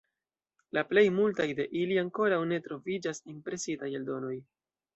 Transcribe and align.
La 0.77 0.83
plej 0.93 1.03
multaj 1.17 1.45
de 1.59 1.67
ili 1.81 2.01
ankoraŭ 2.03 2.41
ne 2.55 2.59
troviĝas 2.69 3.23
en 3.33 3.39
presitaj 3.51 3.95
eldonoj. 4.01 4.37